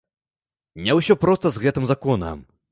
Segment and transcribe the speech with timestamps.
[0.87, 2.37] Не ўсё проста з гэтым законам.